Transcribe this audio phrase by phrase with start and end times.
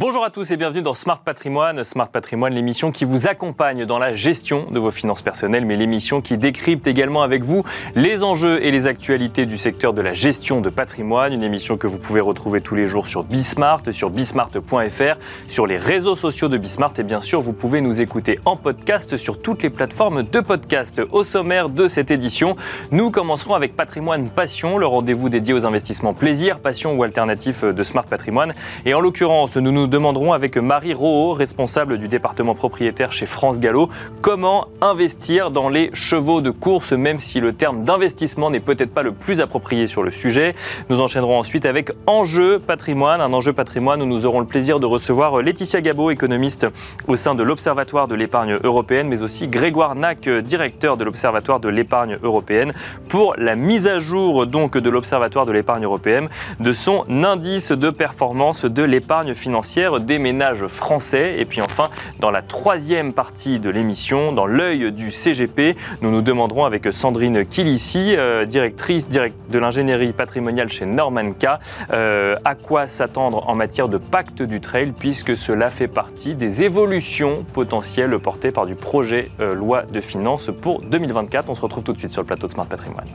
[0.00, 1.84] Bonjour à tous et bienvenue dans Smart Patrimoine.
[1.84, 6.22] Smart Patrimoine, l'émission qui vous accompagne dans la gestion de vos finances personnelles, mais l'émission
[6.22, 10.62] qui décrypte également avec vous les enjeux et les actualités du secteur de la gestion
[10.62, 11.34] de patrimoine.
[11.34, 15.76] Une émission que vous pouvez retrouver tous les jours sur Bismart, sur bismart.fr, sur les
[15.76, 19.62] réseaux sociaux de Bismart et bien sûr, vous pouvez nous écouter en podcast sur toutes
[19.62, 21.02] les plateformes de podcast.
[21.12, 22.56] Au sommaire de cette édition,
[22.90, 27.82] nous commencerons avec Patrimoine Passion, le rendez-vous dédié aux investissements plaisir, passion ou alternatif de
[27.82, 28.54] Smart Patrimoine.
[28.86, 33.58] Et en l'occurrence, nous nous demanderons avec Marie Roho, responsable du département propriétaire chez France
[33.58, 33.88] Gallo,
[34.20, 39.02] comment investir dans les chevaux de course, même si le terme d'investissement n'est peut-être pas
[39.02, 40.54] le plus approprié sur le sujet.
[40.88, 44.86] Nous enchaînerons ensuite avec Enjeu patrimoine, un enjeu patrimoine où nous aurons le plaisir de
[44.86, 46.68] recevoir Laetitia Gabot, économiste
[47.08, 51.68] au sein de l'Observatoire de l'épargne européenne, mais aussi Grégoire Nac, directeur de l'Observatoire de
[51.68, 52.72] l'épargne européenne,
[53.08, 56.28] pour la mise à jour donc de l'Observatoire de l'épargne européenne
[56.60, 61.36] de son indice de performance de l'épargne financière des ménages français.
[61.38, 66.22] Et puis enfin, dans la troisième partie de l'émission, dans l'œil du CGP, nous nous
[66.22, 71.60] demanderons avec Sandrine Kilissi, euh, directrice de l'ingénierie patrimoniale chez Normanca,
[71.92, 76.62] euh, à quoi s'attendre en matière de pacte du trail, puisque cela fait partie des
[76.62, 81.48] évolutions potentielles portées par du projet euh, loi de finances pour 2024.
[81.48, 83.08] On se retrouve tout de suite sur le plateau de Smart Patrimoine.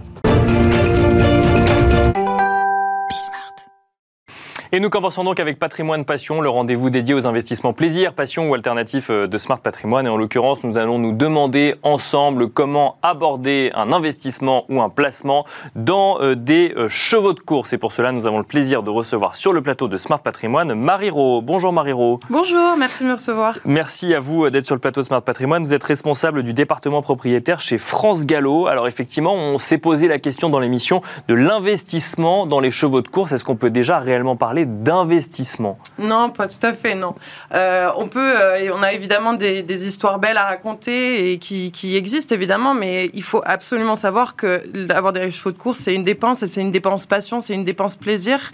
[4.76, 8.56] Et nous commençons donc avec Patrimoine Passion, le rendez-vous dédié aux investissements plaisir, passion ou
[8.56, 10.06] alternatif euh, de Smart Patrimoine.
[10.06, 15.46] Et en l'occurrence, nous allons nous demander ensemble comment aborder un investissement ou un placement
[15.78, 17.72] dans euh, des euh, chevaux de course.
[17.72, 20.74] Et pour cela, nous avons le plaisir de recevoir sur le plateau de Smart Patrimoine
[20.74, 21.42] Mariro.
[21.42, 22.20] Bonjour Mariro.
[22.30, 23.58] Bonjour, merci de me recevoir.
[23.64, 25.64] Merci à vous d'être sur le plateau de Smart Patrimoine.
[25.64, 28.68] Vous êtes responsable du département propriétaire chez France Gallo.
[28.68, 33.08] Alors effectivement, on s'est posé la question dans l'émission de l'investissement dans les chevaux de
[33.08, 33.32] course.
[33.32, 37.16] Est-ce qu'on peut déjà réellement parler d'investissement Non, pas tout à fait, non.
[37.54, 42.34] Euh, on peut, euh, on a évidemment des, histoires belles à raconter et qui, existent
[42.34, 46.44] évidemment, mais il faut absolument savoir que d'avoir des chevaux de course, c'est une dépense,
[46.44, 48.52] et c'est une dépense passion, c'est une dépense plaisir.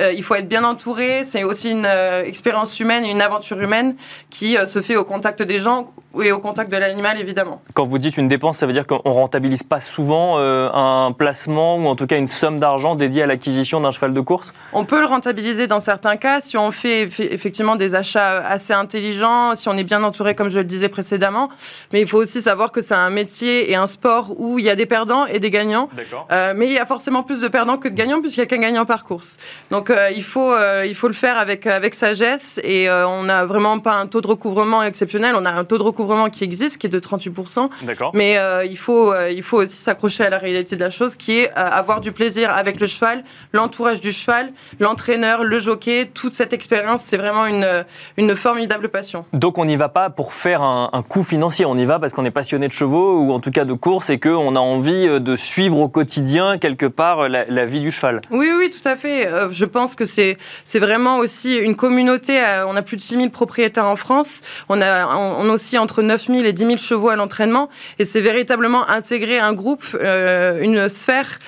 [0.00, 1.88] Euh, il faut être bien entouré, c'est aussi une
[2.24, 3.96] expérience humaine, une aventure humaine
[4.30, 5.92] qui se fait au contact des gens
[6.22, 7.62] et au contact de l'animal, évidemment.
[7.74, 11.86] Quand vous dites une dépense, ça veut dire qu'on rentabilise pas souvent un placement ou
[11.86, 14.52] en tout cas une somme d'argent dédiée à l'acquisition d'un cheval de course?
[14.72, 19.54] On peut le rentabiliser dans certains cas si on fait effectivement des achats assez intelligents,
[19.54, 21.48] si on est bien entouré, comme je le disais précédemment.
[21.92, 24.70] Mais il faut aussi savoir que c'est un métier et un sport où il y
[24.70, 25.88] a des perdants et des gagnants.
[26.30, 28.46] Euh, mais il y a forcément plus de perdants que de gagnants puisqu'il n'y a
[28.46, 29.36] qu'un gagnant par course.
[29.70, 33.44] Donc euh, il, faut, euh, il faut le faire avec, avec sagesse et on n'a
[33.44, 35.34] vraiment pas un taux de recouvrement exceptionnel.
[35.36, 37.68] On a un taux de recouvrement qui existe, qui est de 38%.
[38.14, 41.52] Mais il, faut, il faut aussi s'accrocher à la réalité de la chose qui est
[41.52, 47.02] avoir du plaisir avec le cheval, l'entourage du cheval, l'entraîneur, le jockey, toute cette expérience,
[47.04, 47.84] c'est vraiment une,
[48.16, 49.24] une formidable passion.
[49.32, 52.12] Donc on n'y va pas pour faire un, un coup financier, on y va parce
[52.12, 55.08] qu'on est passionné de chevaux ou en tout cas de course et qu'on a envie
[55.08, 58.20] euh, de suivre au quotidien quelque part la, vie du cheval.
[58.30, 59.26] Oui, oui, tout à fait.
[59.28, 60.36] Euh, je pense que c'est
[60.74, 62.40] vraiment aussi une communauté.
[62.40, 64.42] Euh, on a plus de 6000 propriétaires en France.
[64.68, 67.68] On a, on, a aussi entre 9000 et 10 000 chevaux à l'entraînement.
[67.98, 71.38] Et c'est véritablement intégrer un groupe, une sphère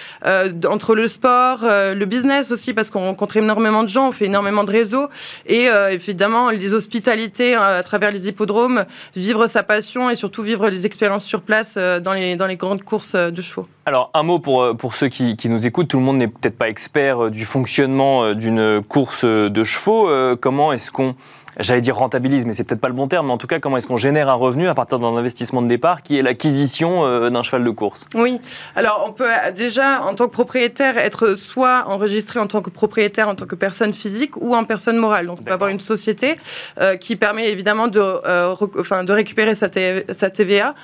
[0.68, 4.64] entre le sport, le business aussi, parce qu'on rencontre énormément de gens, on fait énormément
[4.64, 5.08] de réseaux.
[5.46, 8.84] Et euh, évidemment, les hospitalités euh, à travers les hippodromes,
[9.16, 12.56] vivre sa passion et surtout vivre les expériences sur place euh, dans les, dans les
[12.56, 13.66] grandes courses de chevaux.
[13.86, 15.88] Alors, un mot pour, pour ceux qui, qui nous écoutent.
[15.88, 20.08] Tout le monde n'est peut-être pas expert du fonctionnement d'une course de chevaux.
[20.40, 21.14] Comment est-ce qu'on
[21.58, 23.76] j'allais dire rentabilise, mais c'est peut-être pas le bon terme, mais en tout cas, comment
[23.76, 27.30] est-ce qu'on génère un revenu à partir d'un investissement de départ qui est l'acquisition euh,
[27.30, 28.06] d'un cheval de course?
[28.14, 28.40] Oui,
[28.76, 33.28] alors on peut déjà, en tant que propriétaire, être soit enregistré en tant que propriétaire,
[33.28, 35.26] en tant que personne physique ou en personne morale.
[35.26, 36.36] Donc on peut avoir une société
[36.80, 39.68] euh, qui permet évidemment de, euh, enfin, de récupérer sa,
[40.10, 40.74] sa TVA.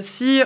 [0.00, 0.42] si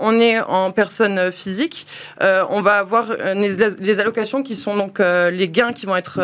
[0.00, 1.86] on est en personne physique,
[2.20, 6.20] on va avoir les, allocations qui sont donc les gains qui vont être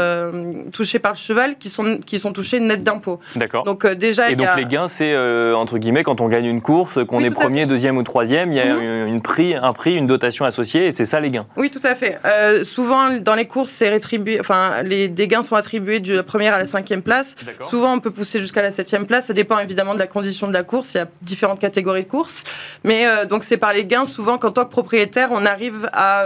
[0.70, 3.20] touchés par le cheval, qui sont, qui sont touchés net d'impôts.
[3.36, 3.64] D'accord.
[3.64, 6.62] Donc euh, déjà, et donc les gains, c'est euh, entre guillemets quand on gagne une
[6.62, 9.08] course, qu'on est premier, deuxième ou troisième, il y a mhm.
[9.08, 11.46] une prix, un prix, une dotation associée, et c'est ça les gains.
[11.56, 12.18] Oui, tout à fait.
[12.24, 16.22] Euh, souvent dans les courses, c'est rétribué, enfin les des gains sont attribués de la
[16.22, 17.36] première à la cinquième place.
[17.68, 19.26] Souvent, on peut pousser jusqu'à la septième place.
[19.26, 20.94] Ça dépend évidemment de la condition de la course.
[20.94, 22.44] Il y a différentes catégories de courses,
[22.84, 26.24] mais donc c'est par les gains souvent qu'en tant que propriétaire, on arrive à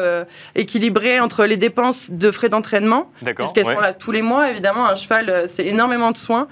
[0.55, 4.51] équilibrer entre les dépenses de frais d'entraînement, puisqu'elles sont là tous les mois.
[4.51, 6.49] Évidemment, un cheval, c'est énormément de soins.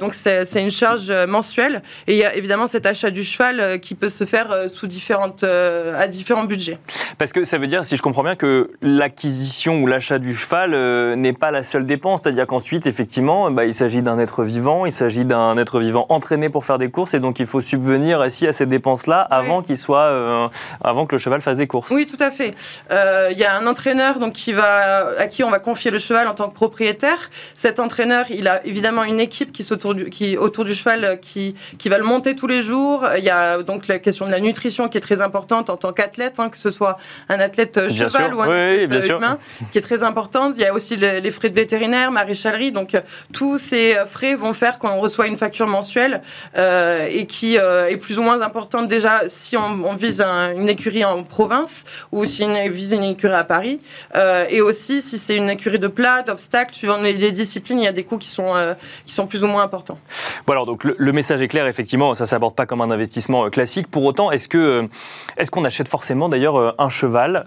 [0.00, 1.82] Donc c'est une charge mensuelle.
[2.06, 5.44] Et il y a évidemment cet achat du cheval qui peut se faire sous différentes,
[5.44, 6.78] à différents budgets.
[7.18, 11.14] Parce que ça veut dire, si je comprends bien, que l'acquisition ou l'achat du cheval
[11.16, 12.20] n'est pas la seule dépense.
[12.22, 16.48] C'est-à-dire qu'ensuite, effectivement, bah, il s'agit d'un être vivant, il s'agit d'un être vivant entraîné
[16.48, 19.78] pour faire des courses, et donc il faut subvenir aussi à ces dépenses-là avant qu'il
[19.78, 20.50] soit,
[20.82, 21.90] avant que le cheval fasse des courses.
[21.90, 22.54] Oui, tout à fait.
[22.90, 26.28] Il y a un entraîneur donc qui va, à qui on va confier le cheval
[26.28, 27.30] en tant que propriétaire.
[27.54, 31.54] Cet entraîneur, il a évidemment une équipe qui, autour du, qui autour du cheval qui,
[31.78, 33.06] qui va le monter tous les jours.
[33.16, 35.92] Il y a donc la question de la nutrition qui est très importante en tant
[35.92, 36.98] qu'athlète, hein, que ce soit
[37.28, 39.38] un athlète cheval ou un athlète humain,
[39.72, 40.54] qui est très importante.
[40.56, 42.72] Il y a aussi les frais de vétérinaire, maréchalerie.
[42.72, 42.96] Donc
[43.32, 46.22] tous ces frais vont faire qu'on reçoit une facture mensuelle
[46.56, 51.04] euh, et qui euh, est plus ou moins importante déjà si on, vise une écurie
[51.04, 53.80] en province ou si on vise une écurie à Paris.
[54.16, 57.88] Euh, et aussi, si c'est une écurie de plat, d'obstacles, suivant les, disciplines, il y
[57.88, 58.74] a des coûts qui sont, euh,
[59.08, 59.98] qui sont plus ou moins importants.
[60.46, 63.46] Bon alors, donc le, message est clair, effectivement, ça ne s'aborde pas comme un investissement
[63.46, 63.88] euh, classique.
[63.88, 64.88] Pour autant, est-ce que
[65.36, 67.44] est-ce qu'on achète forcément d'ailleurs un cheval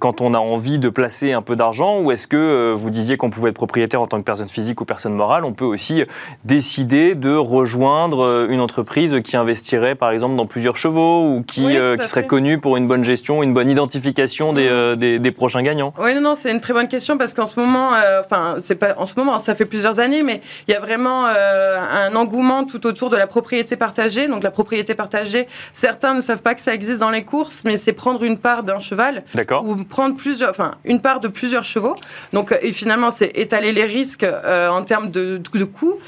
[0.00, 3.30] quand on a envie de placer un peu d'argent ou est-ce que vous disiez qu'on
[3.30, 6.02] pouvait être propriétaire en tant que personne physique ou personne morale, on peut aussi
[6.44, 12.08] décider de rejoindre une entreprise qui investirait par exemple dans plusieurs chevaux ou qui, qui
[12.08, 16.14] serait connue pour une bonne gestion, une bonne identification des, des, des prochains gagnant Oui,
[16.14, 18.94] non, non, c'est une très bonne question parce qu'en ce moment, euh, enfin, c'est pas
[18.96, 22.64] en ce moment, ça fait plusieurs années, mais il y a vraiment euh, un engouement
[22.64, 24.28] tout autour de la propriété partagée.
[24.28, 27.76] Donc la propriété partagée, certains ne savent pas que ça existe dans les courses, mais
[27.76, 29.24] c'est prendre une part d'un cheval
[29.64, 31.96] ou prendre plusieurs, enfin, une part de plusieurs chevaux.
[32.32, 35.98] Donc et finalement, c'est étaler les risques euh, en termes de, de coûts,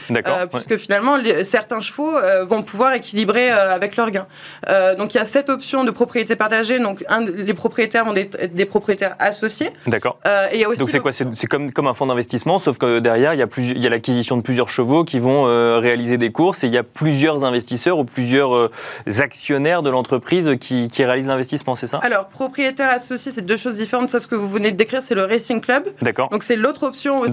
[0.53, 2.13] puisque finalement, certains chevaux
[2.49, 4.27] vont pouvoir équilibrer avec leurs gains.
[4.99, 6.79] donc il y a cette option de propriété partagée.
[6.79, 7.05] Donc
[7.35, 9.71] les propriétaires vont être des propriétaires associés.
[9.87, 10.19] D'accord.
[10.27, 10.49] Euh,
[10.79, 11.13] Donc c'est quoi?
[11.13, 13.91] C'est comme, comme un fonds d'investissement, sauf que derrière, il y a, il y a
[13.91, 14.76] l'acquisition de plusieurs chevaux
[15.07, 18.71] qui vont euh, réaliser des courses et il y a plusieurs investisseurs ou plusieurs euh,
[19.19, 21.99] actionnaires de l'entreprise qui, qui réalisent l'investissement, c'est ça?
[22.03, 24.11] Alors, propriétaire associé, c'est deux choses différentes.
[24.11, 25.85] Ça, ce que vous venez de décrire, c'est le Racing Club.
[26.03, 26.29] D'accord.
[26.31, 27.33] Donc c'est l'autre option aussi,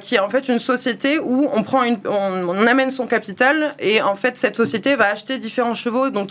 [0.00, 4.02] qui est en fait une société où on, prend une, on, amène son capital et
[4.02, 6.10] en fait, cette société va acheter différents chevaux.
[6.10, 6.30] Donc,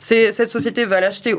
[0.00, 1.34] cette société va l'acheter,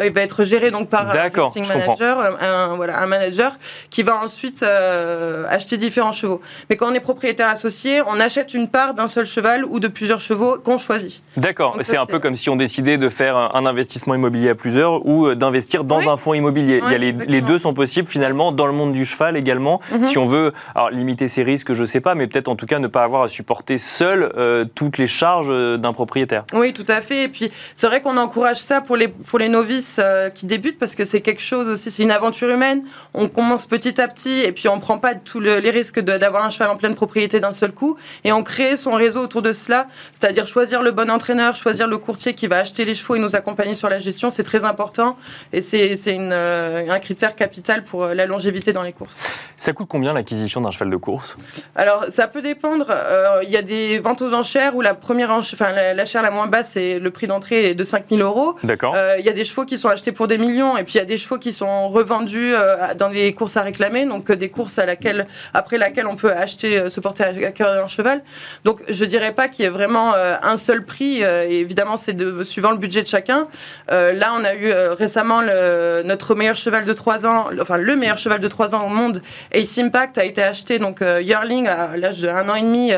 [0.00, 3.56] elle va être gérée donc par un Racing manager, un, voilà, un manager
[3.90, 6.40] qui va ensuite euh, acheter différents chevaux.
[6.68, 9.88] Mais quand on est propriétaire associé, on achète une part d'un seul cheval ou de
[9.88, 11.22] plusieurs chevaux qu'on choisit.
[11.36, 15.04] D'accord, c'est un peu comme si on décidait de faire un investissement immobilier à plusieurs
[15.06, 16.80] ou euh, d'investir dans un fonds immobilier.
[16.86, 19.80] Il y a les, deux sont possibles finalement dans le monde du cheval également.
[19.90, 20.06] Mhm.
[20.06, 22.66] Si on veut alors, limiter ses risques, je ne sais pas, mais peut-être en tout
[22.66, 26.44] cas ne pas avoir à supporter seul euh, toutes les charges d'un propriétaire.
[26.54, 27.24] Oui, tout à fait.
[27.24, 30.00] Et puis c'est vrai qu'on encourage ça pour les, pour les novices
[30.34, 32.82] qui débutent parce que c'est quelque chose aussi, c'est une aventure humaine.
[33.14, 36.44] On commence petit à petit et puis on ne prend pas tous les risques d'avoir
[36.44, 37.96] un cheval en pleine propriété d'un seul coup.
[38.24, 41.98] Et on crée son réseau autour de cela, c'est-à-dire choisir le bon entraîneur, choisir le
[41.98, 44.30] courtier qui va acheter les chevaux et nous accompagner sur la gestion.
[44.30, 45.16] C'est très important
[45.52, 49.24] et c'est euh, un critère capital pour euh, la longévité dans les courses.
[49.56, 51.36] Ça coûte combien l'acquisition d'un cheval de course?
[51.74, 52.86] Alors ça peut dépendre.
[52.90, 56.30] Euh, il y a des ventes aux enchères où la première enfin la, chair la
[56.30, 58.56] moins basse, c'est le prix d'entrée est de 5000 euros.
[58.62, 58.96] D'accord.
[59.18, 61.00] Il y a des chevaux qui sont achetés pour des millions et puis il y
[61.00, 64.48] a des chevaux qui sont revendus euh, dans des courses à réclamer, donc euh, des
[64.48, 68.22] courses à laquelle, après laquelle on peut acheter, euh, se porter à cœur un cheval.
[68.64, 71.22] Donc je dirais pas qu'il y ait vraiment un seul prix.
[71.22, 73.48] évidemment, c'est suivant le budget de chacun.
[73.90, 78.18] là, on a eu récemment le, notre meilleur cheval de 3 ans, enfin le meilleur
[78.18, 82.20] cheval de 3 ans au monde, Ace Impact, a été acheté donc Yearling à l'âge
[82.20, 82.92] de 1 an et demi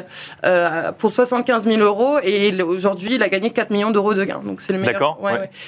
[0.99, 4.43] pour 75 000 euros et aujourd'hui il a gagné 4 millions d'euros de gains.
[4.45, 5.19] Donc c'est le meilleur.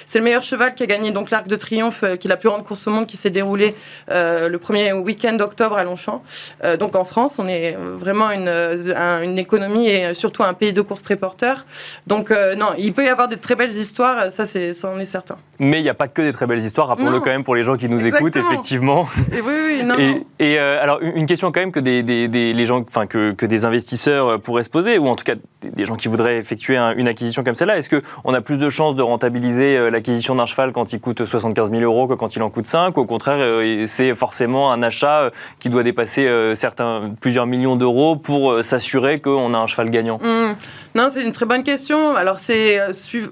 [0.06, 2.48] C'est le meilleur cheval qui a gagné donc l'Arc de Triomphe, qui est la plus
[2.48, 3.74] grande course au monde qui s'est déroulée
[4.10, 6.22] euh, le premier week-end d'octobre à Longchamp.
[6.64, 10.72] Euh, donc en France, on est vraiment une, euh, une, économie et surtout un pays
[10.72, 11.66] de course très porteur.
[12.06, 15.38] Donc non, il peut y avoir de très belles histoires, ça, c'est, est certain.
[15.62, 17.62] Mais il n'y a pas que des très belles histoires, rappelons-le quand même pour les
[17.62, 19.08] gens qui nous écoutent, effectivement.
[19.32, 19.94] Et oui, oui, non.
[20.38, 23.64] Et, alors une question quand même que des, des, les gens, enfin que, que, des
[23.64, 27.44] investisseurs pourraient se poser, ou en tout cas des gens qui voudraient effectuer une acquisition
[27.44, 31.00] comme celle-là, est-ce qu'on a plus de chances de rentabiliser l'acquisition d'un cheval quand il
[31.00, 33.38] coûte 75 000 euros que quand il en coûte 5 Ou au contraire,
[33.86, 38.62] c'est forcément un achat euh, qui doit dépasser euh, certains, plusieurs millions d'euros pour euh,
[38.62, 40.18] s'assurer qu'on a un cheval gagnant?
[40.18, 40.54] Mmh.
[40.94, 42.16] Non, c'est une très bonne question.
[42.16, 42.80] Alors, c'est.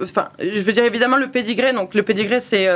[0.02, 1.72] Enfin, je veux dire, évidemment, le pédigré.
[1.72, 2.68] Donc, le pédigré, c'est.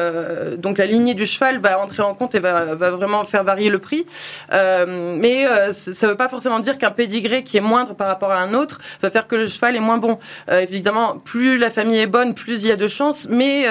[0.58, 3.70] donc, la lignée du cheval va entrer en compte et va, va vraiment faire varier
[3.70, 4.06] le prix.
[4.50, 8.38] mais ça ne veut pas forcément dire qu'un pédigré qui est moindre par rapport à
[8.38, 10.18] un autre va faire que le cheval est moins bon.
[10.50, 13.62] évidemment, plus la famille est bonne, plus il y a de chances, mais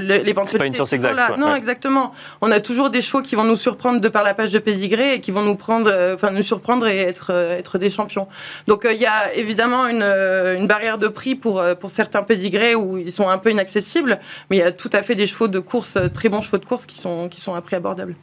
[0.00, 0.50] l'éventualité.
[0.50, 1.36] C'est pas une science exacte.
[1.36, 2.12] Non, exactement.
[2.40, 5.14] On a toujours des chevaux qui vont nous surprendre de par la page de pédigré
[5.14, 8.28] et qui vont nous prendre, enfin nous surprendre et être être des champions.
[8.66, 12.98] Donc il y a évidemment une, une barrière de prix pour pour certains pédigrés où
[12.98, 14.18] ils sont un peu inaccessibles,
[14.50, 16.64] mais il y a tout à fait des chevaux de course, très bons chevaux de
[16.64, 18.16] course qui sont qui sont à prix abordable.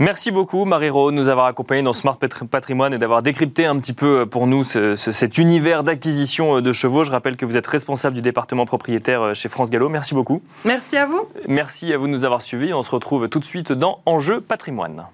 [0.00, 2.18] Merci beaucoup, Marie-Rose, de nous avoir accompagnés dans Smart
[2.50, 6.72] Patrimoine et d'avoir décrypté un petit peu euh, pour nous cet univers d'acquisition euh, de
[6.72, 7.04] chevaux.
[7.04, 9.90] Je rappelle que vous êtes responsable du département propriétaire euh, chez France Gallo.
[9.90, 10.40] Merci beaucoup.
[10.64, 11.28] Merci à vous.
[11.46, 12.72] Merci à vous de nous avoir suivis.
[12.72, 15.04] On se retrouve tout de suite dans Enjeu Patrimoine.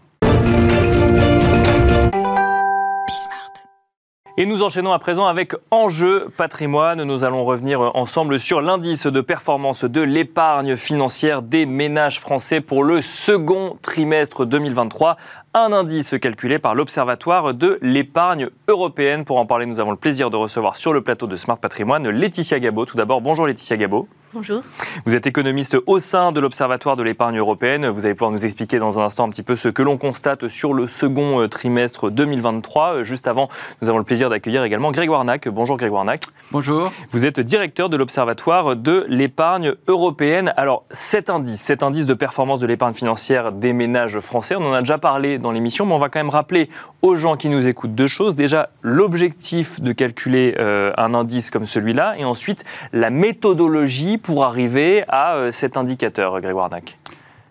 [4.39, 7.03] Et nous enchaînons à présent avec Enjeu patrimoine.
[7.05, 12.85] Nous allons revenir ensemble sur l'indice de performance de l'épargne financière des ménages français pour
[12.85, 15.17] le second trimestre 2023
[15.55, 19.25] un indice calculé par l'Observatoire de l'épargne européenne.
[19.25, 22.07] Pour en parler, nous avons le plaisir de recevoir sur le plateau de Smart Patrimoine
[22.11, 22.85] Laetitia Gabot.
[22.85, 24.07] Tout d'abord, bonjour Laetitia Gabot.
[24.37, 24.63] Bonjour.
[25.07, 27.87] Vous êtes économiste au sein de l'Observatoire de l'épargne européenne.
[27.89, 30.49] Vous allez pouvoir nous expliquer dans un instant un petit peu ce que l'on constate
[30.49, 32.97] sur le second euh, trimestre 2023.
[32.97, 33.49] Euh, juste avant,
[33.81, 35.49] nous avons le plaisir d'accueillir également Grégoire Nac.
[35.49, 36.25] Bonjour Grégoire Nac.
[36.53, 36.93] Bonjour.
[37.13, 40.53] Vous êtes directeur de l'Observatoire de l'épargne européenne.
[40.59, 44.75] Alors, cet indice, cet indice de performance de l'épargne financière des ménages français, on en
[44.75, 46.69] a déjà parlé dans l'émission, mais on va quand même rappeler
[47.01, 48.35] aux gens qui nous écoutent deux choses.
[48.35, 55.05] Déjà, l'objectif de calculer euh, un indice comme celui-là, et ensuite la méthodologie pour arriver
[55.09, 56.99] à euh, cet indicateur, Grégoire Nac.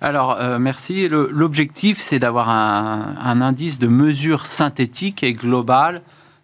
[0.01, 1.07] Alors, euh, merci.
[1.09, 6.01] L'objectif, c'est d'avoir un, un, indice de mesure synthétique et global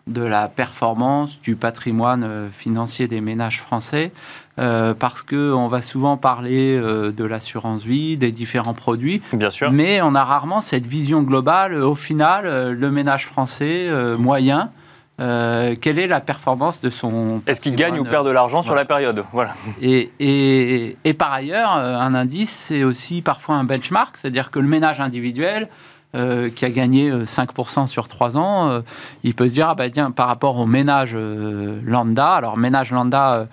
[0.07, 4.11] de la performance du patrimoine financier des ménages français.
[4.59, 9.21] Euh, parce qu'on va souvent parler euh, de l'assurance vie, des différents produits.
[9.31, 9.71] Bien sûr.
[9.71, 11.73] Mais on a rarement cette vision globale.
[11.73, 14.69] Au final, euh, le ménage français moyen,
[15.17, 17.41] quelle est la performance de son...
[17.45, 19.53] Est-ce qu'il gagne ou perd de l'argent sur la période voilà.
[19.81, 24.67] Et, et, et, par ailleurs, un indice, c'est aussi parfois un benchmark, c'est-à-dire que le
[24.67, 25.67] ménage individuel,
[26.13, 28.81] qui a gagné 5% sur 3 ans,
[29.23, 33.47] il peut se dire, ah bah tiens, par rapport au ménage lambda, alors ménage lambda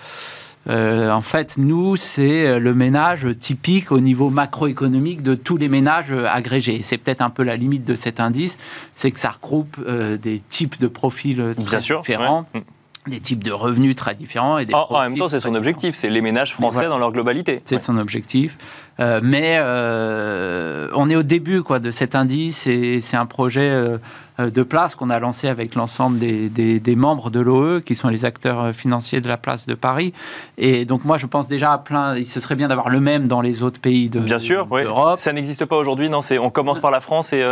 [0.69, 6.13] euh, en fait, nous, c'est le ménage typique au niveau macroéconomique de tous les ménages
[6.13, 6.81] agrégés.
[6.83, 8.59] C'est peut-être un peu la limite de cet indice,
[8.95, 12.47] c'est que ça regroupe euh, des types de profils très différents.
[12.55, 12.59] Mm
[13.09, 14.59] des types de revenus très différents.
[14.59, 17.63] Et des en, même temps, c'est son objectif, c'est les ménages français dans leur globalité.
[17.65, 18.57] C'est son objectif.
[19.01, 23.71] Euh, mais euh, on est au début quoi, de cet indice et c'est un projet
[23.71, 23.99] euh,
[24.39, 28.25] de place qu'on a lancé avec l'ensemble des, des, membres de l'OE, qui sont les
[28.25, 30.13] acteurs financiers de la place de Paris.
[30.57, 32.17] Et donc moi, je pense déjà à plein...
[32.17, 34.83] Il se serait bien d'avoir le même dans les autres pays de, Bien sûr, oui.
[35.17, 37.45] Ça n'existe pas aujourd'hui, non On commence par la France et...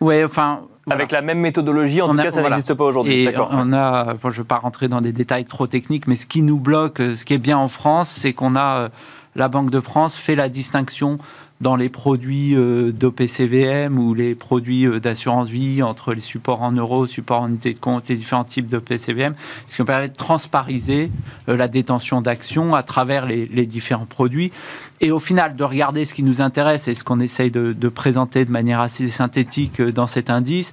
[0.00, 3.28] Oui, enfin, avec la même méthodologie, en tout cas, ça n'existe pas aujourd'hui.
[3.50, 6.42] On a, je ne vais pas rentrer dans des détails trop techniques, mais ce qui
[6.42, 8.88] nous bloque, ce qui est bien en France, c'est qu'on a, euh,
[9.36, 11.18] la Banque de France fait la distinction
[11.60, 16.72] dans les produits euh, d'OPCVM ou les produits euh, d'assurance vie entre les supports en
[16.72, 19.34] euros, supports en unité de compte, les différents types d'OPCVM,
[19.66, 21.10] ce qui permet de transpariser
[21.46, 24.52] la détention d'actions à travers les, différents produits.
[25.00, 28.44] Et au final, de regarder ce qui nous intéresse et ce qu'on essaye de, présenter
[28.44, 30.72] de manière assez synthétique dans cet indice,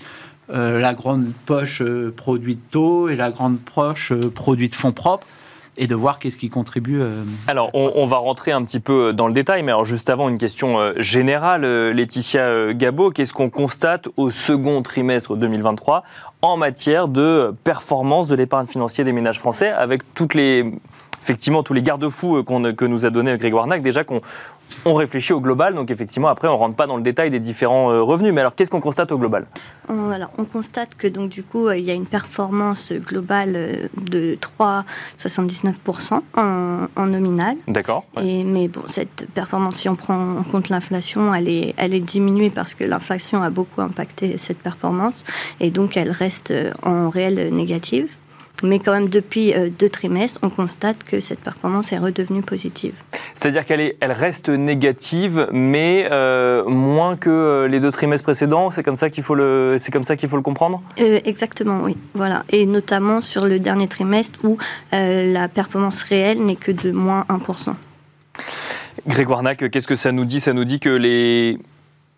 [0.50, 1.84] la grande poche
[2.16, 5.28] produit de taux et la grande poche produit de fonds propres
[5.78, 7.02] et de voir qu'est-ce qui contribue.
[7.02, 10.30] Euh, alors, on, va rentrer un petit peu dans le détail, mais alors juste avant,
[10.30, 11.64] une question euh, générale.
[11.64, 16.04] Euh, Laetitia Gabot, qu'est-ce qu'on constate au second trimestre 2023
[16.42, 20.72] en matière de performance de l'épargne financière des ménages français avec toutes les
[21.24, 24.22] effectivement tous les garde-fous que nous a donné Grégoire Nac, déjà qu'on
[24.86, 27.92] on réfléchit au global, donc effectivement après on rentre pas dans le détail des différents
[27.92, 28.34] euh, revenus.
[28.34, 29.46] Mais alors qu'est-ce qu'on constate au global?
[29.90, 33.88] Alors, on constate que donc du coup euh, il y a une performance globale euh,
[33.98, 37.56] de 3,79% en, en, nominal.
[37.68, 38.06] D'accord.
[38.18, 42.50] Mais bon, cette performance, si on prend en compte l'inflation, elle est, elle est diminuée
[42.50, 45.24] parce que l'inflation a beaucoup impacté cette performance
[45.60, 48.10] et donc elle reste en réelle négative.
[48.64, 52.94] Mais quand même, depuis euh, deux trimestres, on constate que cette performance est redevenue positive.
[53.36, 58.72] C'est-à-dire qu'elle elle reste négative, mais euh, moins que euh, les deux trimestres précédents.
[58.72, 60.82] C'est comme ça qu'il faut le, c'est comme ça qu'il faut le comprendre?
[60.98, 61.96] exactement, oui.
[62.14, 64.58] Voilà, et notamment sur le dernier trimestre où
[64.92, 67.74] la performance réelle n'est que de moins 1%.
[69.08, 70.40] Grégoire Nac, qu'est-ce que ça nous dit?
[70.40, 71.60] Ça nous dit que les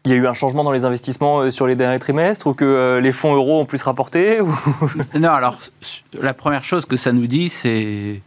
[0.06, 2.54] il y a eu un changement dans les investissements euh, sur les derniers trimestres ou
[2.54, 4.40] que euh, les fonds euros ont plus rapporté
[5.20, 5.58] Non, alors
[6.20, 8.22] la première chose que ça nous dit, c'est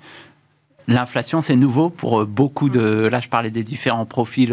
[0.88, 3.06] L'inflation, c'est nouveau pour beaucoup de...
[3.06, 4.52] Là, je parlais des différents profils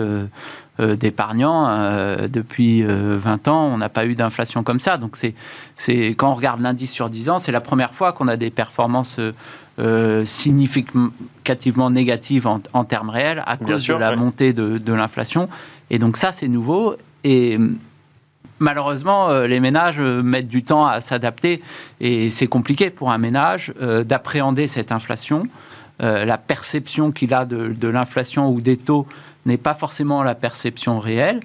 [0.80, 1.68] euh, d'épargnants.
[1.68, 4.96] Euh, depuis 20 euh, ans, on n'a pas eu d'inflation comme ça.
[4.96, 5.34] Donc, c'est,
[5.76, 8.50] c'est quand on regarde l'indice sur 10 ans, c'est la première fois qu'on a des
[8.50, 9.20] performances
[10.26, 15.50] significativement négatives en, termes réels à cause de la montée de, de, l'inflation.
[15.90, 16.96] Et donc, ça, c'est nouveau.
[17.24, 17.58] Et
[18.60, 21.62] malheureusement, les ménages mettent du temps à s'adapter
[22.00, 23.74] et c'est compliqué pour un ménage
[24.06, 25.48] d'appréhender cette inflation.
[26.00, 29.08] la perception qu'il a de, l'inflation ou des taux
[29.46, 31.42] n'est pas forcément la perception réelle.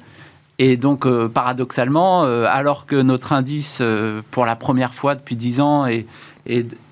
[0.58, 5.36] Et donc, euh, paradoxalement, euh, alors que notre indice, euh, pour la première fois depuis
[5.36, 6.06] 10 ans, est,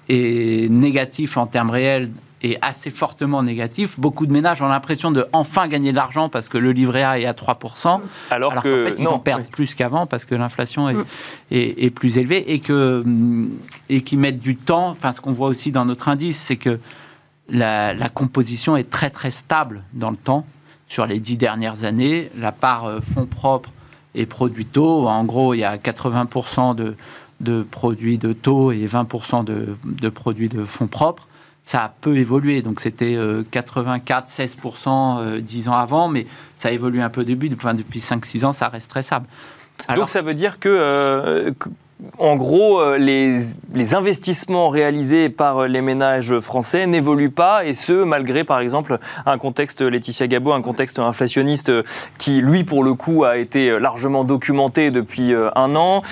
[0.09, 2.11] négatif en termes réels
[2.43, 6.49] et assez fortement négatif, beaucoup de ménages ont l'impression de enfin gagner de l'argent parce
[6.49, 10.07] que le livret A est à 3%, alors, qu'en fait, ils en perdent plus qu'avant
[10.07, 11.05] parce que l'inflation est, mm.
[11.51, 13.05] est, plus élevée et que
[13.89, 14.89] et qui mettent du temps.
[14.89, 16.81] Enfin, ce qu'on voit aussi dans notre indice, c'est que
[17.49, 20.47] la, la composition est très très stable dans le temps
[20.89, 22.31] sur les dix dernières années.
[22.37, 23.71] La part euh, fonds propres
[24.15, 26.97] et produits taux, en gros, il y a 80% de,
[27.41, 31.29] de, produits de taux et 20% de, de, produits de fonds propres.
[31.65, 33.17] Ça a peu évolué, donc c'était
[33.53, 36.27] 84, 16% 10 ans avant, mais
[36.57, 39.27] ça a évolué un peu au début, depuis 5-6 ans, ça reste très stable.
[39.95, 41.53] donc ça veut dire que, euh,
[42.19, 47.93] en gros, euh, les, investissements réalisés par euh, les ménages français n'évoluent pas, et ce,
[48.05, 51.83] malgré, par exemple, un contexte, Laetitia Gabo, un contexte inflationniste euh,
[52.19, 56.03] qui, lui, pour le coup, a été largement documenté depuis un an.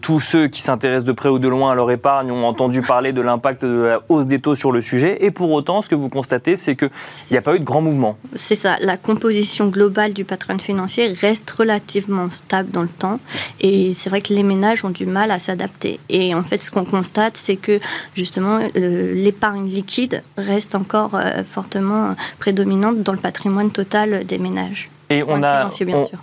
[0.00, 3.12] tous ceux qui s'intéressent de près ou de loin à leur épargne ont entendu parler
[3.12, 5.94] de l'impact de la hausse des taux sur le sujet, et pour autant, ce que
[5.94, 6.90] vous constatez, c'est qu'il
[7.30, 8.16] n'y a pas eu de grand mouvement.
[8.36, 13.20] C'est ça, la composition globale du patrimoine financier reste relativement stable dans le temps,
[13.60, 16.00] et c'est vrai que les ménages ont du mal à s'adapter.
[16.08, 17.80] Et en fait, ce qu'on constate, c'est que
[18.14, 24.90] justement, l'épargne liquide reste encore euh, fortement prédominante dans le patrimoine total des ménages.
[25.10, 25.68] Et on, a,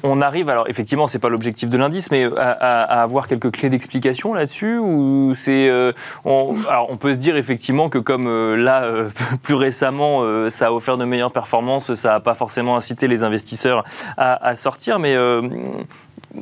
[0.01, 3.69] on, arrive, alors effectivement, c'est pas l'objectif de l'indice, mais euh, à, avoir quelques clés
[3.69, 5.91] d'explication là-dessus ou c'est, euh,
[6.25, 8.83] on, alors on peut se dire effectivement que comme là
[9.43, 13.83] plus récemment, ça a offert de meilleures performances, ça n'a pas forcément incité les investisseurs
[14.17, 15.55] à, sortir, mais on,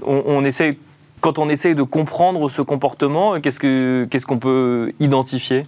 [0.01, 0.77] on essaie
[1.21, 5.65] quand on essaye de comprendre ce comportement, qu'est-ce qu'on peut identifier?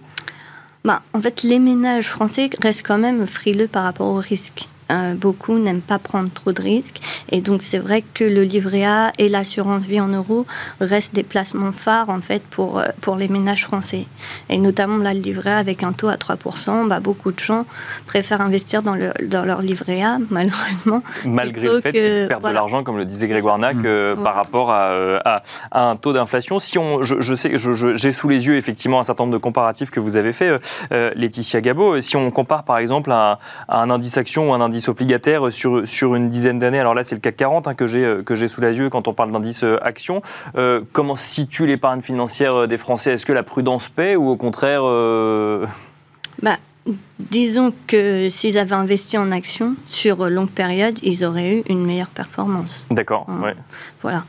[0.84, 4.68] Bah, En fait, les ménages français restent quand même frileux par rapport au risque.
[4.90, 7.00] Euh, beaucoup n'aiment pas prendre trop de risques.
[7.30, 10.44] Et donc, c'est vrai que le livret A et l'assurance vie en euros
[10.80, 14.06] restent des placements phares, en fait, pour, euh, pour les ménages français.
[14.50, 17.64] Et notamment, là, le livret A avec un taux à 3%, bah, beaucoup de gens
[18.06, 21.02] préfèrent investir dans, le, dans leur livret A, malheureusement.
[21.24, 24.70] Malgré le fait qu'ils perdent de l'argent, comme le disait Grégoire Nac, euh, par rapport
[24.70, 25.42] à, à,
[25.72, 26.58] un taux d'inflation.
[26.58, 29.90] Si on, je, je sais, j'ai sous les yeux, effectivement, un certain nombre de comparatifs
[29.90, 32.00] que vous avez fait, Laetitia Gabo.
[32.00, 35.86] Si on compare, par exemple, à, à un indice action ou un indice obligataire sur,
[35.86, 36.78] sur une dizaine d'années.
[36.78, 38.88] Alors là, c'est le CAC 40 hein, que j'ai euh, que j'ai sous les yeux
[38.88, 40.22] quand on parle d'indice euh, action.
[40.56, 43.12] Euh, comment se situe l'épargne financière des Français?
[43.12, 44.82] Est-ce que la prudence paie ou au contraire
[46.42, 46.56] bah,
[47.18, 52.08] Disons que s'ils avaient investi en actions sur longue période, ils auraient eu une meilleure
[52.08, 52.86] performance.
[52.90, 53.54] D'accord, hein.
[54.02, 54.24] Voilà.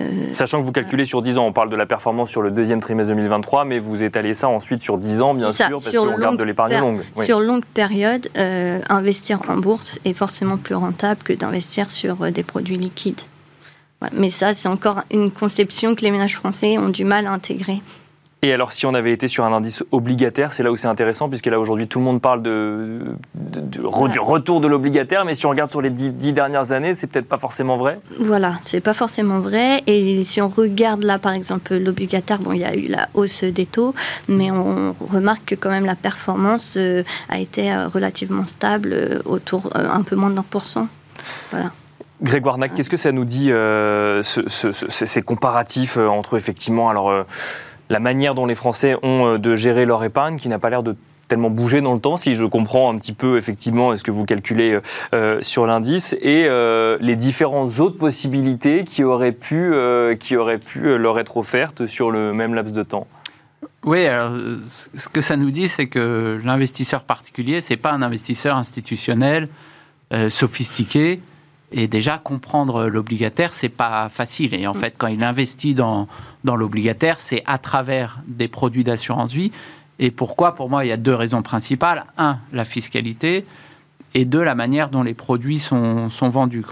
[0.00, 2.50] Euh, Sachant que vous calculez sur 10 ans, on parle de la performance sur le
[2.50, 6.14] deuxième trimestre 2023, mais vous étalez ça ensuite sur 10 ans, bien sûr, parce qu'on
[6.14, 7.02] regarde de l'épargne longue.
[7.24, 12.30] Sur longue période, euh, investir en bourse est forcément plus rentable que d'investir sur euh,
[12.30, 13.20] des produits liquides.
[14.12, 17.82] Mais ça, c'est encore une conception que les ménages français ont du mal à intégrer.
[18.42, 21.28] Et alors, si on avait été sur un indice obligataire, c'est là où c'est intéressant,
[21.28, 23.00] puisque là aujourd'hui tout le monde parle de,
[23.34, 27.26] du retour de l'obligataire, mais si on regarde sur les dix, dernières années, c'est peut-être
[27.26, 27.98] pas forcément vrai.
[28.20, 29.82] Voilà, c'est pas forcément vrai.
[29.88, 33.42] Et si on regarde là, par exemple, l'obligataire, bon, il y a eu la hausse
[33.42, 33.92] des taux,
[34.28, 39.18] mais on remarque que quand même la performance euh, a été euh, relativement stable, euh,
[39.24, 40.86] autour un peu moins d'un pour cent.
[41.50, 41.72] Voilà.
[42.22, 43.50] Grégoire Nac, qu'est-ce que ça nous dit,
[44.22, 47.12] ces comparatifs entre effectivement, alors
[47.90, 50.82] la manière dont les Français ont euh, de gérer leur épargne, qui n'a pas l'air
[50.82, 50.96] de
[51.28, 54.24] tellement bouger dans le temps, si je comprends un petit peu effectivement ce que vous
[54.24, 54.80] calculez euh,
[55.14, 56.48] euh, sur l'indice, et
[57.00, 59.74] les différentes autres possibilités qui auraient pu,
[60.20, 63.06] qui auraient pu leur être offertes sur le même laps de temps?
[63.84, 64.32] Oui, alors
[64.66, 69.48] ce que ça nous dit, c'est que l'investisseur particulier, c'est pas un investisseur institutionnel
[70.30, 71.20] sophistiqué
[71.70, 74.54] et déjà, comprendre l'obligataire, c'est pas facile.
[74.54, 74.78] Et en mm.
[74.78, 76.08] fait, quand il investit dans,
[76.44, 79.52] dans l'obligataire, c'est à travers des produits d'assurance vie.
[79.98, 80.54] Et pourquoi?
[80.54, 82.06] Pour moi, il y a deux raisons principales.
[82.16, 83.44] Un, la fiscalité.
[84.14, 86.64] Et deux, la manière dont les produits sont, sont vendus.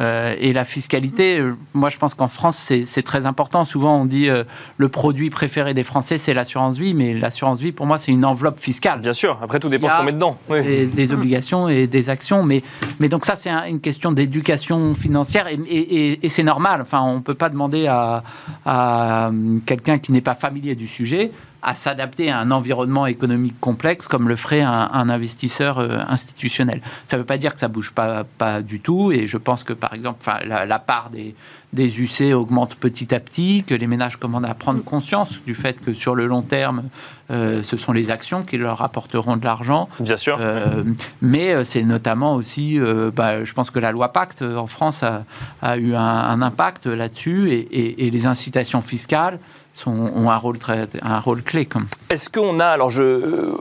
[0.00, 3.64] Euh, et la fiscalité, euh, moi je pense qu'en France c'est très important.
[3.64, 4.44] Souvent on dit euh,
[4.78, 8.24] le produit préféré des Français c'est l'assurance vie, mais l'assurance vie pour moi c'est une
[8.24, 9.00] enveloppe fiscale.
[9.00, 10.38] Bien sûr, après tout dépend ce qu'on met dedans.
[10.48, 10.86] Oui.
[10.86, 12.62] Des, obligations et des actions, mais,
[12.98, 16.80] mais donc ça c'est une question d'éducation financière et, et, c'est normal.
[16.80, 18.22] Enfin on ne peut pas demander à,
[18.64, 19.30] à
[19.66, 21.32] quelqu'un qui n'est pas familier du sujet
[21.62, 26.80] à s'adapter à un environnement économique complexe comme le ferait un, investisseur euh, institutionnel.
[27.06, 28.24] Ça ne veut pas dire que ça bouge pas,
[28.62, 31.34] du tout, et je pense que par exemple, la, la part des,
[31.72, 35.80] des UC augmente petit à petit, que les ménages commencent à prendre conscience du fait
[35.80, 36.84] que sur le long terme,
[37.30, 39.88] euh, ce sont les actions qui leur apporteront de l'argent.
[40.00, 40.38] Bien sûr.
[40.40, 40.84] Euh,
[41.22, 42.78] mais c'est notamment aussi,
[43.14, 45.24] bah, je pense que la loi Pacte en France a,
[45.62, 49.38] a eu un, impact là-dessus et, et les incitations fiscales
[49.86, 51.68] ont un rôle, très, un rôle clé.
[52.10, 53.56] Est-ce qu'on a, alors je, euh,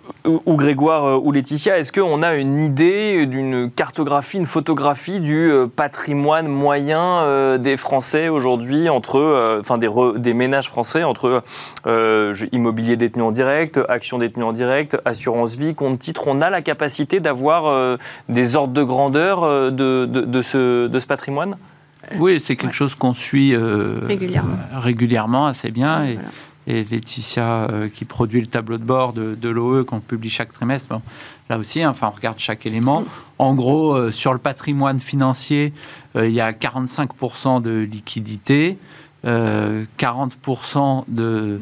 [0.45, 5.49] ou Grégoire euh, ou Laetitia, est-ce qu'on a une idée d'une cartographie, une photographie du
[5.51, 11.43] euh, patrimoine moyen des Français aujourd'hui, entre, enfin des, des, ménages français, entre
[12.51, 16.23] immobilier détenu en direct, actions détenues en direct, assurance vie, compte titre?
[16.27, 21.57] On a la capacité d'avoir des ordres de grandeur de, de, ce, de ce patrimoine?
[22.17, 24.55] Oui, c'est quelque chose qu'on suit euh, régulièrement.
[24.73, 26.05] régulièrement, assez bien.
[26.05, 26.19] Et,
[26.69, 30.99] Laetitia, euh, qui produit le tableau de bord de, l'OE qu'on publie chaque trimestre,
[31.49, 33.03] là aussi, hein, enfin, on regarde chaque élément.
[33.37, 35.73] En gros, euh, sur le patrimoine financier,
[36.15, 38.77] il y a 45% de liquidité.
[39.25, 41.59] 40% de,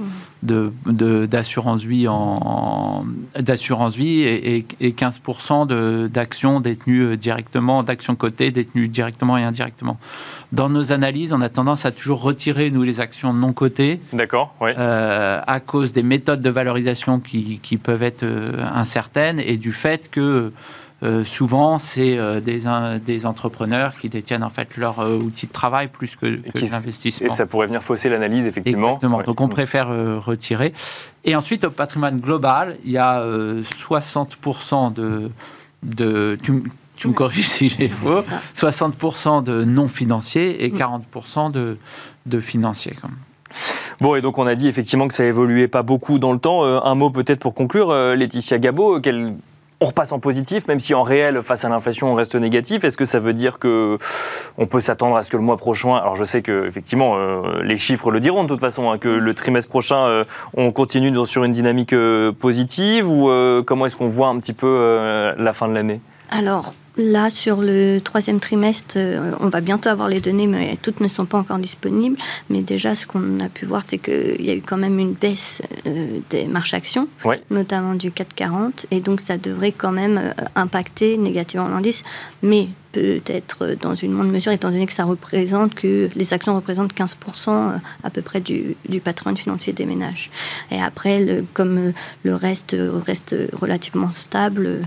[1.26, 3.04] d'assurance vie, en,
[3.38, 9.98] d'assurance vie et, 15% d'actions détenues directement, d'actions cotées détenues directement et indirectement.
[10.52, 14.00] Dans nos analyses, on a tendance à toujours retirer, nous, les actions non cotées.
[14.14, 14.72] D'accord, oui.
[14.78, 19.72] Euh, à cause des méthodes de valorisation qui, qui peuvent être euh, incertaines et du
[19.72, 20.54] fait que
[21.04, 22.64] euh, souvent, c'est euh, des,
[23.06, 26.74] des, entrepreneurs qui détiennent en fait leur euh, outil de travail plus que, que les
[26.74, 27.28] investissements.
[27.28, 28.96] Et ça pourrait venir fausser l'analyse, effectivement.
[28.96, 29.22] Exactement.
[29.22, 30.74] Donc, on préfère retirer.
[31.24, 35.30] Et ensuite, au patrimoine global, il y a 60% de,
[35.84, 36.64] de tu,
[36.96, 38.24] tu me corriges si j'ai faux,
[38.56, 41.78] 60% de non financiers et 40% de,
[42.26, 42.96] de financiers.
[44.00, 46.64] Bon, et donc on a dit effectivement que ça évoluait pas beaucoup dans le temps.
[46.64, 49.36] un mot peut-être pour conclure, Laetitia Gabot, quel
[49.80, 52.84] on repasse en positif, même si en réel, face à l'inflation, on reste négatif.
[52.84, 53.98] Est-ce que ça veut dire que
[54.58, 57.62] on peut s'attendre à ce que le mois prochain, alors je sais que effectivement euh,
[57.62, 60.24] les chiffres le diront de toute façon, hein, que le trimestre prochain, euh,
[60.56, 63.30] on continue sur une dynamique euh, positive, ou
[63.66, 66.02] comment est-ce qu'on voit un petit peu la fin de l'année?
[66.32, 71.00] Alors, Là, sur le troisième trimestre, euh, on va bientôt avoir les données, mais toutes
[71.00, 72.18] ne sont pas encore disponibles.
[72.50, 75.14] Mais déjà, ce qu'on a pu voir, c'est qu'il y a eu quand même une
[75.14, 77.08] baisse euh, des marches actions,
[77.52, 78.88] notamment du 440.
[78.90, 82.02] Et donc, ça devrait quand même euh, impacter négativement l'indice,
[82.42, 86.96] mais peut-être dans une moindre mesure, étant donné que ça représente que les actions représentent
[86.96, 90.32] 15% à peu près du, du, patrimoine financier des ménages.
[90.72, 94.80] Et après, comme le reste reste relativement stable,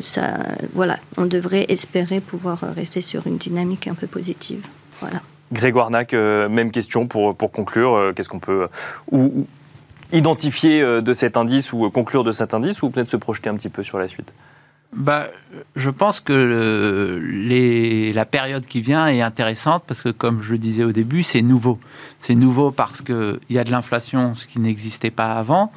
[0.00, 0.38] ça,
[0.72, 4.66] voilà, on devrait espérer pouvoir rester sur une dynamique un peu positive.
[5.00, 5.20] Voilà.
[5.52, 7.94] Grégoire Nac, euh, même question pour, pour conclure.
[7.94, 8.68] Euh, qu'est-ce qu'on peut
[9.10, 9.46] ou,
[10.12, 13.68] identifier de cet indice ou conclure de cet indice ou peut-être se projeter un petit
[13.68, 14.32] peu sur la suite?
[14.96, 15.28] Bah,
[15.76, 17.20] je pense que
[18.14, 21.42] la période qui vient est intéressante parce que, comme je le disais au début, c'est
[21.42, 21.78] nouveau.
[22.20, 25.72] C'est nouveau parce qu'il y a de l'inflation, ce qui n'existait pas avant,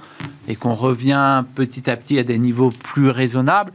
[0.48, 3.74] et qu'on revient petit à petit à des niveaux plus raisonnables.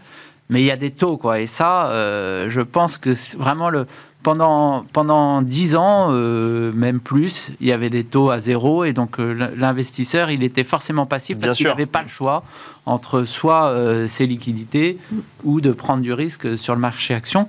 [0.49, 1.41] Mais il y a des taux, quoi.
[1.41, 3.87] Et ça, euh, je pense que vraiment le,
[4.27, 8.93] pendant, pendant 10 ans, euh, même plus, il y avait des taux à zéro et
[8.93, 12.43] donc euh, l'investisseur, il était forcément passif parce qu'il n'avait pas le choix
[12.87, 14.99] entre soit euh, ses liquidités
[15.45, 17.47] ou de prendre du risque sur le marché action.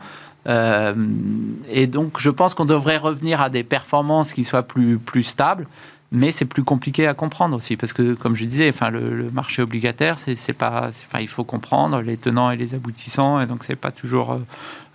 [0.47, 5.65] et donc, je pense qu'on devrait revenir à des performances qui soient plus, plus stables
[6.11, 9.61] mais c'est plus compliqué à comprendre aussi parce que comme je disais enfin le, marché
[9.61, 13.75] obligataire c'est pas enfin il faut comprendre les tenants et les aboutissants et donc c'est
[13.75, 14.39] pas toujours euh,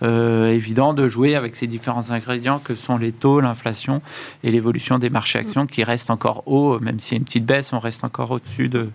[0.01, 4.01] euh, évident de jouer avec ces différents ingrédients que sont les taux l'inflation
[4.43, 7.45] et l'évolution des marchés actions qui restent encore hauts même s'il y a une petite
[7.45, 8.89] baisse on reste encore au-dessus de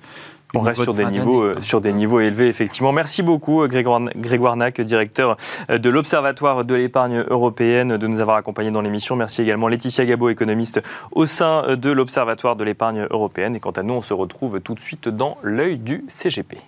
[0.54, 2.92] on reste sur des, niveaux, euh, sur des niveaux élevés, effectivement.
[2.92, 5.36] Merci beaucoup, euh, Grégoire, Grégoire Nac, directeur
[5.70, 9.14] euh, de l'Observatoire de l'épargne européenne, de nous avoir accompagnés dans l'émission.
[9.16, 10.80] Merci également Laetitia Gabo, économiste
[11.12, 13.56] au sein de l'Observatoire de l'épargne européenne.
[13.56, 16.58] Et quant à nous, on se retrouve tout de suite dans l'œil du CGP.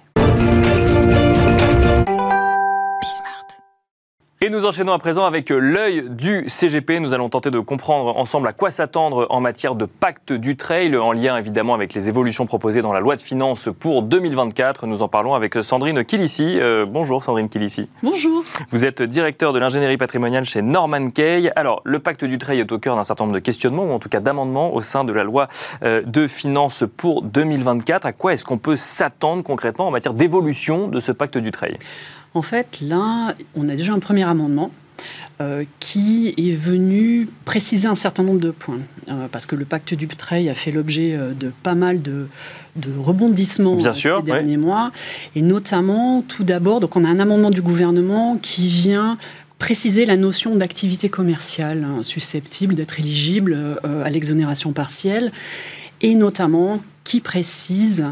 [4.42, 6.98] Et nous enchaînons à présent avec l'œil du CGP.
[7.00, 10.96] Nous allons tenter de comprendre ensemble à quoi s'attendre en matière de pacte du trail,
[10.96, 14.86] en lien évidemment avec les évolutions proposées dans la loi de finances pour 2024.
[14.86, 16.58] Nous en parlons avec Sandrine Kilissi.
[16.58, 17.90] Euh, bonjour Sandrine Kilissi.
[18.02, 18.42] Bonjour.
[18.70, 21.52] Vous êtes directeur de l'ingénierie patrimoniale chez Norman Kay.
[21.54, 23.98] Alors, le pacte du trail est au cœur d'un certain nombre de questionnements, ou en
[23.98, 25.48] tout cas d'amendements au sein de la loi
[25.84, 28.06] euh, de finances pour 2024.
[28.06, 31.76] À quoi est-ce qu'on peut s'attendre concrètement en matière d'évolution de ce pacte du trail?
[32.34, 34.70] En fait, là, on a déjà un premier amendement
[35.40, 38.80] euh, qui est venu préciser un certain nombre de points.
[39.08, 42.26] Euh, parce que le pacte du trail a fait l'objet euh, de pas mal de,
[42.98, 44.92] rebondissements ces derniers mois.
[45.34, 49.16] Et notamment, tout d'abord, donc on a un amendement du gouvernement qui vient
[49.58, 55.32] préciser la notion d'activité commerciale hein, susceptible d'être éligible à l'exonération partielle.
[56.02, 58.04] Et notamment, qui précise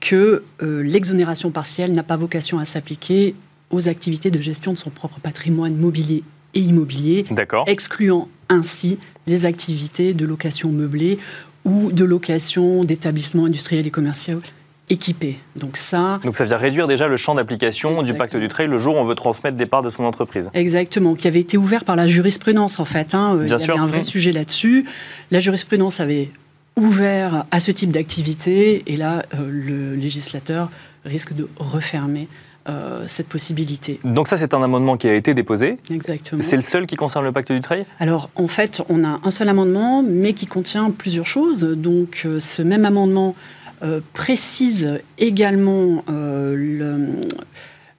[0.00, 3.36] que l'exonération partielle n'a pas vocation à s'appliquer
[3.72, 6.22] aux activités de gestion de son propre patrimoine mobilier
[6.54, 7.24] et immobilier,
[7.66, 11.18] excluant ainsi les activités de location meublée
[11.64, 14.42] ou de location d'établissements industriels et commerciaux
[14.90, 15.38] équipés.
[15.56, 18.78] Donc ça, Donc ça vient réduire déjà le champ d'application du pacte du trail le
[18.78, 20.50] jour où on veut transmettre des parts de son entreprise.
[20.52, 23.14] Exactement, qui avait été ouvert par la jurisprudence en fait.
[23.14, 23.38] Hein.
[23.42, 24.84] Il y avait un vrai sujet là-dessus.
[25.30, 26.30] La jurisprudence avait
[26.76, 30.70] ouvert à ce type d'activité et là, euh, le législateur
[31.04, 32.28] risque de refermer
[32.68, 33.98] euh, cette possibilité.
[34.04, 35.78] Donc ça, c'est un amendement qui a été déposé.
[35.90, 36.42] Exactement.
[36.42, 37.86] C'est le seul qui concerne le pacte du trail?
[37.98, 41.62] Alors, en fait, on a un seul amendement, mais qui contient plusieurs choses.
[41.62, 43.34] Donc, euh, ce même amendement
[43.82, 47.20] euh, précise également le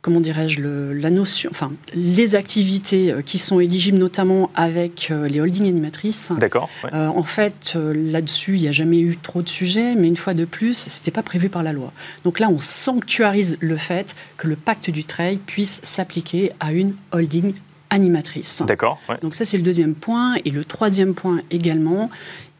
[0.03, 5.39] comment dirais-je, la notion, enfin, les activités euh, qui sont éligibles notamment avec euh, les
[5.39, 6.29] holdings animatrices.
[6.37, 6.69] D'accord.
[6.93, 10.33] Euh, en fait, là-dessus, il n'y a jamais eu trop de sujets, mais une fois
[10.33, 11.91] de plus, ce n'était pas prévu par la loi.
[12.25, 16.93] Donc là, on sanctuarise le fait que le pacte du trail puisse s'appliquer à une
[17.13, 17.53] holding
[17.89, 18.61] animatrice.
[18.67, 18.99] D'accord.
[19.21, 20.35] Donc ça, c'est le deuxième point.
[20.43, 22.09] Et le troisième point également,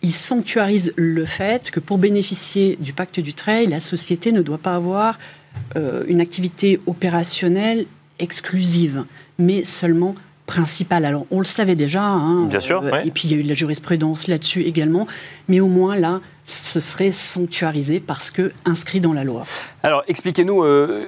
[0.02, 4.58] il sanctuarise le fait que pour bénéficier du pacte du trail, la société ne doit
[4.58, 5.18] pas avoir
[5.76, 7.86] euh, une activité opérationnelle
[8.20, 9.06] exclusive,
[9.40, 11.06] mais seulement principale.
[11.06, 12.04] Alors, on le savait déjà.
[12.04, 12.84] Hein, Bien sûr.
[12.84, 15.08] Euh, et puis, il y a eu de la jurisprudence là-dessus également.
[15.48, 19.46] Mais au moins, là, ce serait sanctuarisé parce que inscrit dans la loi.
[19.82, 21.08] Alors, expliquez-nous, euh,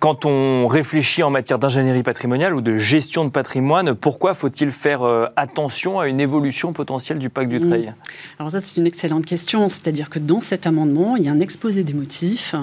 [0.00, 5.02] quand on réfléchit en matière d'ingénierie patrimoniale ou de gestion de patrimoine, pourquoi faut-il faire
[5.02, 7.68] euh, attention à une évolution potentielle du pacte du mmh.
[7.68, 7.94] trail
[8.38, 9.68] Alors ça, c'est une excellente question.
[9.68, 12.54] C'est-à-dire que dans cet amendement, il y a un exposé des motifs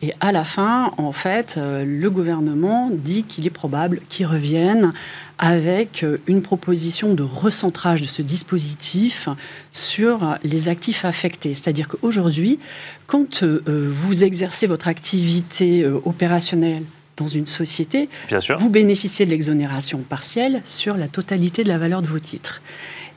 [0.00, 4.92] et à la fin, en fait, euh, le gouvernement dit qu'il est probable qu'il revienne
[5.38, 9.28] avec euh, une proposition de recentrage de ce dispositif
[9.72, 11.52] sur les actifs affectés.
[11.54, 12.60] C'est-à-dire qu'aujourd'hui,
[13.08, 16.84] quand euh, vous exercez votre activité opérationnelle
[17.16, 18.08] dans une société,
[18.58, 22.62] vous bénéficiez de l'exonération partielle sur la totalité de la valeur de vos titres.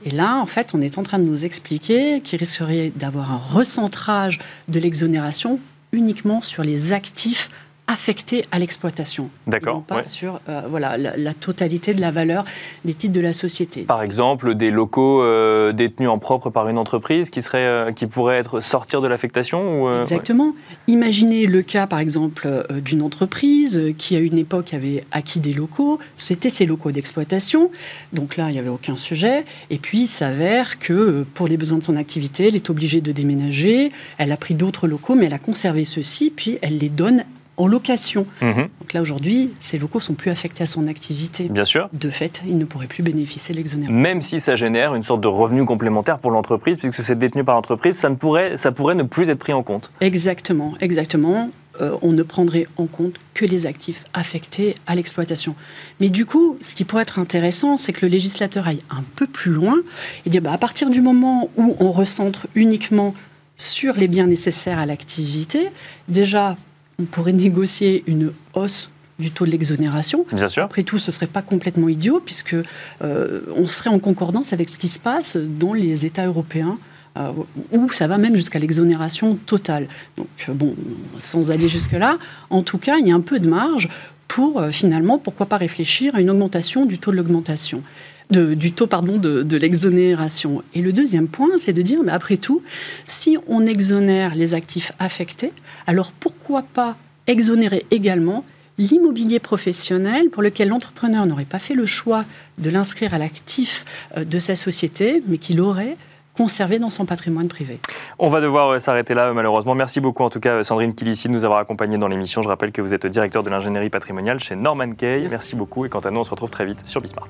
[0.04, 3.38] Et là, en fait, on est en train de nous expliquer qu'il risquerait d'avoir un
[3.38, 5.60] recentrage de l'exonération
[5.92, 7.50] uniquement sur les actifs
[7.92, 9.30] affectés à l'exploitation.
[9.48, 9.84] D'accord.
[9.84, 12.46] Pas sur euh, voilà, la, totalité de la valeur
[12.86, 13.84] des titres de la société.
[13.84, 18.08] Par exemple, des locaux euh, détenus en propre par une entreprise qui, serait, euh, qui
[18.08, 20.54] pourraient être sortir de l'affectation ou, Exactement.
[20.88, 26.00] Imaginez le cas, par exemple, d'une entreprise qui, à une époque, avait acquis des locaux.
[26.18, 27.72] C'était ses locaux d'exploitation.
[28.14, 29.46] Donc là, il n'y avait aucun sujet.
[29.70, 33.12] Et puis, il s'avère que, pour les besoins de son activité, elle est obligée de
[33.12, 33.92] déménager.
[34.18, 37.26] Elle a pris d'autres locaux, mais elle a conservé ceux-ci, puis elle les donne
[37.62, 38.26] en location.
[38.42, 38.68] Mhm.
[38.80, 41.48] Donc là, aujourd'hui, ces locaux sont plus affectés à son activité.
[41.50, 41.90] Bien sûr.
[41.94, 43.96] De fait, il ne pourrait plus bénéficier de l'exonération.
[43.96, 47.56] Même si ça génère une sorte de revenu complémentaire pour l'entreprise, puisque c'est détenu par
[47.56, 49.92] l'entreprise, ça, ne pourrait, ça pourrait ne plus être pris en compte.
[50.02, 51.52] Exactement, exactement.
[51.80, 55.56] Euh, on ne prendrait en compte que les actifs affectés à l'exploitation.
[56.00, 59.28] Mais du coup, ce qui pourrait être intéressant, c'est que le législateur aille un peu
[59.28, 59.78] plus loin
[60.26, 63.14] et dire bah, à partir du moment où on recentre uniquement
[63.56, 65.70] sur les biens nécessaires à l'activité,
[66.10, 66.58] déjà
[67.02, 70.26] on pourrait négocier une hausse du taux de l'exonération.
[70.32, 70.64] Bien sûr.
[70.64, 74.70] Après tout, ce ne serait pas complètement idiot, puisque euh, on serait en concordance avec
[74.70, 76.78] ce qui se passe dans les États européens.
[77.18, 77.34] Euh,
[77.74, 79.90] où ça va même jusqu'à l'exonération totale.
[80.16, 80.78] Donc, euh, bon,
[81.20, 82.18] sans aller jusque-là,
[82.50, 83.90] en tout cas, il y a un peu de marge
[84.30, 87.84] pour finalement, pourquoi pas réfléchir à une augmentation du taux de l'augmentation
[88.30, 90.64] du taux pardon, de, l'exonération.
[90.74, 92.62] Et le deuxième point, c'est de dire, mais après tout,
[93.06, 95.52] si on exonère les actifs affectés,
[95.88, 96.96] alors pourquoi pas
[97.28, 98.44] exonérer également
[98.78, 102.26] l'immobilier professionnel pour lequel l'entrepreneur n'aurait pas fait le choix
[102.58, 103.86] de l'inscrire à l'actif
[104.18, 105.96] euh, de sa société, mais qu'il aurait
[106.36, 107.80] conserver dans son patrimoine privé?
[108.20, 109.76] On va devoir s'arrêter là, malheureusement.
[109.76, 112.42] Merci beaucoup, en tout cas, Sandrine Kilissi, de nous avoir accompagnés dans l'émission.
[112.42, 115.28] Je rappelle que vous êtes directeur de l'ingénierie patrimoniale chez Norman Kay.
[115.30, 115.86] Merci beaucoup.
[115.86, 117.30] Et quant à nous, on se retrouve très vite sur Bismart.